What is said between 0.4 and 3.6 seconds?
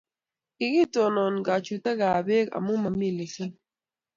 kikitonon kachutekab beek amu mamito lesenit.